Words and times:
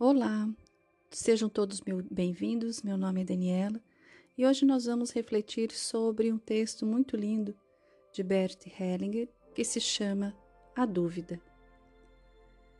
Olá, 0.00 0.48
sejam 1.10 1.48
todos 1.48 1.82
bem-vindos. 2.08 2.82
Meu 2.82 2.96
nome 2.96 3.22
é 3.22 3.24
Daniela 3.24 3.82
e 4.36 4.46
hoje 4.46 4.64
nós 4.64 4.84
vamos 4.84 5.10
refletir 5.10 5.72
sobre 5.72 6.32
um 6.32 6.38
texto 6.38 6.86
muito 6.86 7.16
lindo 7.16 7.52
de 8.12 8.22
Bert 8.22 8.64
Hellinger 8.78 9.28
que 9.52 9.64
se 9.64 9.80
chama 9.80 10.36
A 10.76 10.86
Dúvida. 10.86 11.40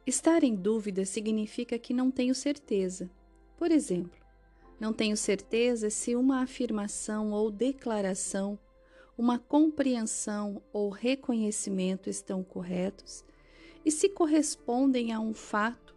Estar 0.07 0.45
em 0.45 0.55
dúvida 0.55 1.05
significa 1.05 1.77
que 1.77 1.93
não 1.93 2.09
tenho 2.09 2.37
certeza. 2.37 3.11
Por 3.57 3.73
exemplo, 3.73 4.17
não 4.79 4.93
tenho 4.93 5.17
certeza 5.17 5.91
se 5.91 6.15
uma 6.15 6.43
afirmação 6.43 7.33
ou 7.33 7.51
declaração, 7.51 8.57
uma 9.19 9.41
compreensão 9.41 10.63
ou 10.73 10.89
reconhecimento 10.89 12.09
estão 12.09 12.45
corretos 12.45 13.25
e 13.85 13.91
se 13.91 14.09
correspondem 14.09 15.13
a 15.13 15.19
um 15.19 15.35
fato 15.35 15.88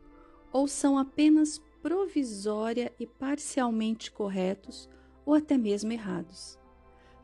ou 0.52 0.68
são 0.68 0.98
apenas 0.98 1.62
provisória 1.82 2.92
e 3.00 3.08
parcialmente 3.08 4.12
corretos 4.12 4.90
ou 5.26 5.34
até 5.34 5.58
mesmo 5.58 5.92
errados. 5.92 6.60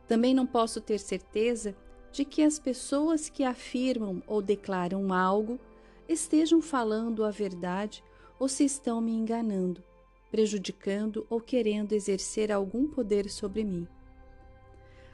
Também 0.06 0.34
não 0.34 0.46
posso 0.46 0.80
ter 0.80 0.98
certeza 0.98 1.76
de 2.10 2.24
que 2.24 2.42
as 2.42 2.58
pessoas 2.58 3.28
que 3.28 3.44
afirmam 3.44 4.22
ou 4.26 4.40
declaram 4.40 5.12
algo 5.12 5.60
estejam 6.08 6.62
falando 6.62 7.24
a 7.24 7.30
verdade 7.30 8.02
ou 8.38 8.48
se 8.48 8.64
estão 8.64 9.00
me 9.00 9.12
enganando, 9.12 9.82
prejudicando 10.30 11.26
ou 11.28 11.40
querendo 11.40 11.92
exercer 11.92 12.50
algum 12.50 12.88
poder 12.88 13.28
sobre 13.28 13.62
mim. 13.64 13.86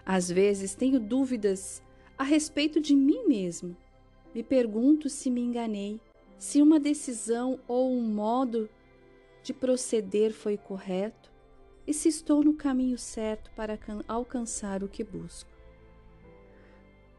Às 0.07 0.31
vezes 0.31 0.75
tenho 0.75 1.01
dúvidas 1.01 1.83
a 2.17 2.23
respeito 2.23 2.81
de 2.81 2.95
mim 2.95 3.27
mesmo. 3.27 3.77
Me 4.35 4.43
pergunto 4.43 5.09
se 5.09 5.31
me 5.31 5.41
enganei 5.41 6.01
se 6.45 6.61
uma 6.61 6.79
decisão 6.79 7.59
ou 7.67 7.91
um 7.91 8.03
modo 8.03 8.69
de 9.43 9.55
proceder 9.55 10.31
foi 10.31 10.59
correto 10.59 11.33
e 11.87 11.95
se 11.95 12.07
estou 12.11 12.45
no 12.45 12.53
caminho 12.53 12.99
certo 12.99 13.51
para 13.57 13.79
alcançar 14.07 14.83
o 14.83 14.89
que 14.89 15.03
busco. 15.03 15.49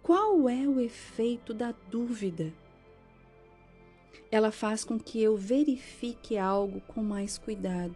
Qual 0.03 0.47
é 0.47 0.67
o 0.67 0.79
efeito 0.79 1.55
da 1.55 1.73
dúvida? 1.89 2.53
Ela 4.29 4.51
faz 4.51 4.85
com 4.85 4.99
que 4.99 5.19
eu 5.19 5.35
verifique 5.35 6.37
algo 6.37 6.79
com 6.81 7.01
mais 7.01 7.39
cuidado, 7.39 7.95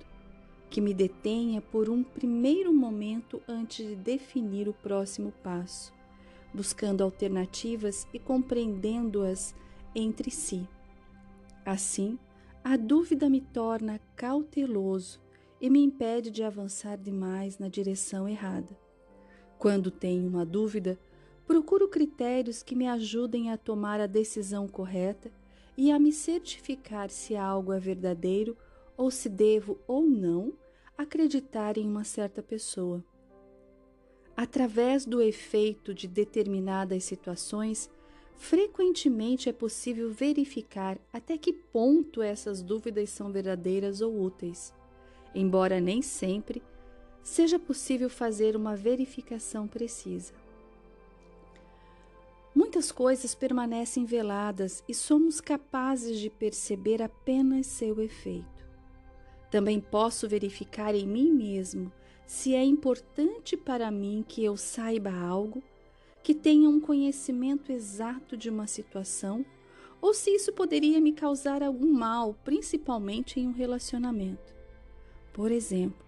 que 0.67 0.81
me 0.81 0.95
detenha 0.95 1.61
por 1.61 1.91
um 1.91 2.01
primeiro 2.01 2.73
momento 2.73 3.39
antes 3.47 3.85
de 3.85 3.95
definir 3.95 4.67
o 4.67 4.73
próximo 4.73 5.31
passo, 5.43 5.93
buscando 6.51 7.03
alternativas 7.03 8.07
e 8.11 8.17
compreendendo-as 8.17 9.53
entre 9.93 10.31
si. 10.31 10.67
Assim, 11.69 12.17
a 12.63 12.75
dúvida 12.75 13.29
me 13.29 13.41
torna 13.41 14.01
cauteloso 14.15 15.21
e 15.61 15.69
me 15.69 15.79
impede 15.83 16.31
de 16.31 16.41
avançar 16.41 16.97
demais 16.97 17.59
na 17.59 17.67
direção 17.67 18.27
errada. 18.27 18.75
Quando 19.59 19.91
tenho 19.91 20.27
uma 20.27 20.43
dúvida, 20.43 20.99
procuro 21.45 21.87
critérios 21.87 22.63
que 22.63 22.75
me 22.75 22.87
ajudem 22.87 23.51
a 23.51 23.57
tomar 23.57 24.01
a 24.01 24.07
decisão 24.07 24.67
correta 24.67 25.31
e 25.77 25.91
a 25.91 25.99
me 25.99 26.11
certificar 26.11 27.11
se 27.11 27.35
algo 27.35 27.71
é 27.71 27.79
verdadeiro 27.79 28.57
ou 28.97 29.11
se 29.11 29.29
devo 29.29 29.79
ou 29.87 30.01
não 30.07 30.53
acreditar 30.97 31.77
em 31.77 31.87
uma 31.87 32.03
certa 32.03 32.41
pessoa. 32.41 33.05
Através 34.35 35.05
do 35.05 35.21
efeito 35.21 35.93
de 35.93 36.07
determinadas 36.07 37.03
situações, 37.03 37.91
frequentemente 38.39 39.49
é 39.49 39.53
possível 39.53 40.09
verificar 40.09 40.97
até 41.11 41.37
que 41.37 41.51
ponto 41.51 42.21
essas 42.21 42.63
dúvidas 42.63 43.09
são 43.09 43.31
verdadeiras 43.31 43.99
ou 43.99 44.23
úteis, 44.23 44.73
embora 45.35 45.81
nem 45.81 46.01
sempre 46.01 46.63
seja 47.21 47.59
possível 47.59 48.09
fazer 48.09 48.55
uma 48.55 48.77
verificação 48.77 49.67
precisa. 49.67 50.33
Muitas 52.55 52.93
coisas 52.93 53.35
permanecem 53.35 54.05
veladas 54.05 54.83
e 54.87 54.93
somos 54.93 55.41
capazes 55.41 56.17
de 56.17 56.29
perceber 56.29 57.01
apenas 57.01 57.67
seu 57.67 58.01
efeito. 58.01 58.65
Também 59.51 59.81
posso 59.81 60.29
verificar 60.29 60.95
em 60.95 61.05
mim 61.05 61.31
mesmo 61.31 61.91
se 62.25 62.55
é 62.55 62.63
importante 62.63 63.57
para 63.57 63.91
mim 63.91 64.23
que 64.25 64.43
eu 64.45 64.55
saiba 64.55 65.11
algo 65.11 65.61
que 66.23 66.33
tenha 66.33 66.69
um 66.69 66.79
conhecimento 66.79 67.71
exato 67.71 68.35
de 68.35 68.49
uma 68.49 68.67
situação 68.67 69.45
ou 70.01 70.13
se 70.13 70.31
isso 70.31 70.53
poderia 70.53 71.01
me 71.01 71.11
causar 71.11 71.61
algum 71.61 71.91
mal, 71.91 72.33
principalmente 72.43 73.39
em 73.39 73.47
um 73.47 73.51
relacionamento. 73.51 74.55
Por 75.33 75.51
exemplo, 75.51 76.05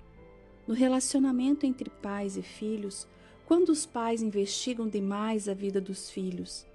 no 0.67 0.73
relacionamento 0.73 1.65
entre 1.65 1.89
pais 1.89 2.37
e 2.37 2.41
filhos, 2.41 3.07
quando 3.45 3.69
os 3.69 3.85
pais 3.85 4.21
investigam 4.21 4.87
demais 4.87 5.49
a 5.49 5.53
vida 5.53 5.81
dos 5.81 6.09
filhos, 6.09 6.65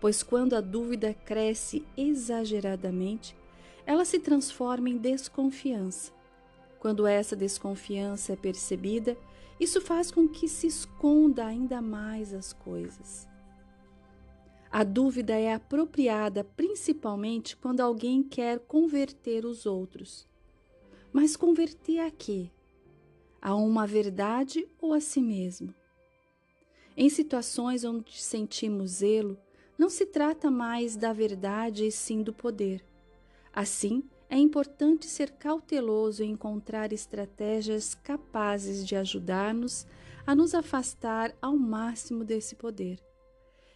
pois 0.00 0.22
quando 0.22 0.54
a 0.54 0.60
dúvida 0.60 1.12
cresce 1.12 1.84
exageradamente, 1.96 3.36
ela 3.84 4.04
se 4.04 4.18
transforma 4.18 4.88
em 4.88 4.96
desconfiança. 4.96 6.15
Quando 6.78 7.06
essa 7.06 7.34
desconfiança 7.34 8.32
é 8.32 8.36
percebida, 8.36 9.16
isso 9.58 9.80
faz 9.80 10.10
com 10.10 10.28
que 10.28 10.48
se 10.48 10.66
esconda 10.66 11.46
ainda 11.46 11.80
mais 11.80 12.34
as 12.34 12.52
coisas. 12.52 13.26
A 14.70 14.84
dúvida 14.84 15.34
é 15.34 15.54
apropriada 15.54 16.44
principalmente 16.44 17.56
quando 17.56 17.80
alguém 17.80 18.22
quer 18.22 18.58
converter 18.58 19.46
os 19.46 19.64
outros. 19.64 20.28
Mas 21.12 21.36
converter 21.36 22.00
a 22.00 22.10
quê? 22.10 22.50
A 23.40 23.54
uma 23.54 23.86
verdade 23.86 24.68
ou 24.78 24.92
a 24.92 25.00
si 25.00 25.22
mesmo? 25.22 25.74
Em 26.94 27.08
situações 27.08 27.84
onde 27.84 28.22
sentimos 28.22 28.90
zelo, 28.90 29.38
não 29.78 29.88
se 29.88 30.04
trata 30.04 30.50
mais 30.50 30.96
da 30.96 31.12
verdade 31.12 31.86
e 31.86 31.92
sim 31.92 32.22
do 32.22 32.32
poder. 32.32 32.84
Assim, 33.52 34.02
é 34.28 34.36
importante 34.36 35.06
ser 35.06 35.30
cauteloso 35.32 36.22
e 36.22 36.26
encontrar 36.26 36.92
estratégias 36.92 37.94
capazes 37.94 38.86
de 38.86 38.96
ajudar-nos 38.96 39.86
a 40.26 40.34
nos 40.34 40.54
afastar 40.54 41.34
ao 41.40 41.56
máximo 41.56 42.24
desse 42.24 42.56
poder. 42.56 43.00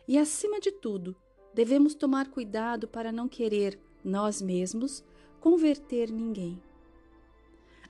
E, 0.09 0.19
acima 0.19 0.59
de 0.59 0.73
tudo, 0.73 1.15
devemos 1.55 1.95
tomar 1.95 2.29
cuidado 2.29 2.89
para 2.89 3.13
não 3.13 3.29
querer, 3.29 3.79
nós 4.05 4.43
mesmos, 4.43 5.05
converter 5.41 6.11
ninguém. 6.11 6.61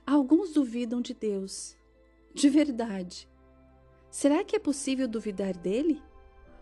Alguns 0.05 0.53
duvidam 0.53 1.01
de 1.01 1.13
Deus. 1.13 1.75
De 2.33 2.49
verdade. 2.49 3.27
Será 4.09 4.43
que 4.43 4.55
é 4.55 4.59
possível 4.59 5.07
duvidar 5.07 5.57
dele? 5.57 6.01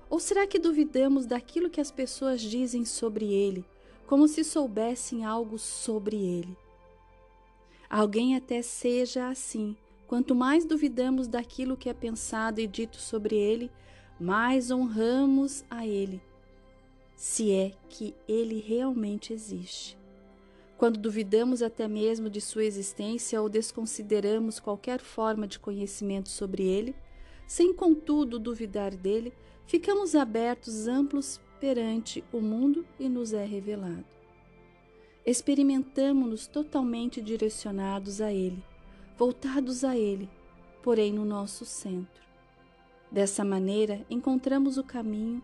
Ou 0.10 0.20
será 0.20 0.48
que 0.48 0.58
duvidamos 0.58 1.26
daquilo 1.26 1.70
que 1.70 1.82
as 1.82 1.92
pessoas 1.92 2.42
dizem 2.42 2.86
sobre 2.86 3.34
ele? 3.34 3.66
Como 4.10 4.28
se 4.28 4.44
soubessem 4.44 5.24
algo 5.24 5.60
sobre 5.60 6.16
ele. 6.16 6.58
Alguém 7.88 8.36
até 8.36 8.60
seja 8.64 9.30
assim. 9.30 9.78
Quanto 10.08 10.34
mais 10.34 10.66
duvidamos 10.66 11.28
daquilo 11.28 11.78
que 11.78 11.88
é 11.88 11.94
pensado 11.94 12.60
e 12.60 12.66
dito 12.66 12.98
sobre 12.98 13.36
ele, 13.36 13.70
mais 14.20 14.72
honramos 14.72 15.64
a 15.70 15.86
ele, 15.86 16.20
se 17.16 17.52
é 17.52 17.74
que 17.88 18.16
ele 18.28 18.60
realmente 18.60 19.32
existe. 19.32 19.96
Quando 20.76 20.98
duvidamos 20.98 21.62
até 21.62 21.88
mesmo 21.88 22.32
de 22.32 22.42
sua 22.42 22.66
existência 22.66 23.40
ou 23.40 23.48
desconsideramos 23.48 24.60
qualquer 24.60 25.00
forma 25.02 25.48
de 25.48 25.60
conhecimento 25.60 26.30
sobre 26.30 26.64
ele, 26.64 26.96
sem 27.46 27.72
contudo 27.72 28.40
duvidar 28.40 28.90
dele, 28.96 29.32
ficamos 29.68 30.16
abertos 30.16 30.88
amplos 30.88 31.40
perante 31.60 32.24
o 32.32 32.40
mundo 32.40 32.86
e 33.00 33.10
nos 33.10 33.34
é 33.34 33.46
revelado. 33.46 34.06
Experimentamos-nos 35.26 36.48
totalmente 36.48 37.22
direcionados 37.22 38.22
a 38.22 38.34
Ele, 38.34 38.64
voltados 39.18 39.84
a 39.84 39.96
Ele, 39.96 40.30
porém 40.82 41.14
no 41.14 41.26
nosso 41.26 41.66
centro. 41.66 42.24
Dessa 43.12 43.44
maneira, 43.44 44.06
encontramos 44.10 44.78
o 44.78 44.84
caminho, 44.84 45.44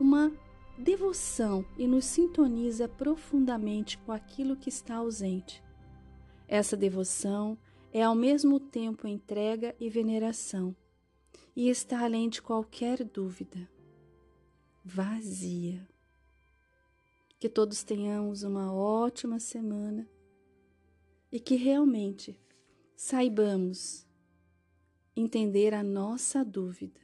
uma 0.00 0.32
devoção 0.78 1.64
e 1.76 1.86
nos 1.86 2.04
sintoniza 2.04 2.88
profundamente 2.88 3.98
com 3.98 4.12
aquilo 4.12 4.56
que 4.56 4.68
está 4.68 4.96
ausente. 4.96 5.62
Essa 6.48 6.76
devoção 6.76 7.58
é 7.92 8.02
ao 8.02 8.14
mesmo 8.14 8.58
tempo 8.58 9.06
entrega 9.06 9.74
e 9.78 9.90
veneração, 9.90 10.74
e 11.54 11.68
está 11.68 12.04
além 12.04 12.28
de 12.28 12.40
qualquer 12.40 13.04
dúvida 13.04 13.68
vazia. 14.84 15.86
Que 17.38 17.48
todos 17.48 17.82
tenhamos 17.82 18.42
uma 18.42 18.72
ótima 18.72 19.38
semana 19.40 20.08
e 21.30 21.40
que 21.40 21.56
realmente 21.56 22.38
saibamos 22.94 24.06
entender 25.16 25.74
a 25.74 25.82
nossa 25.82 26.44
dúvida 26.44 27.00